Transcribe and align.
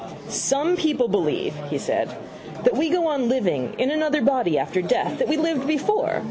—Some 0.29 0.77
people 0.77 1.07
believe, 1.07 1.53
he 1.69 1.77
said, 1.77 2.09
that 2.63 2.75
we 2.75 2.89
go 2.89 3.05
on 3.05 3.29
living 3.29 3.75
in 3.77 3.91
another 3.91 4.19
body 4.23 4.57
after 4.57 4.81
death, 4.81 5.19
that 5.19 5.27
we 5.27 5.37
lived 5.37 5.67
before. 5.67 6.19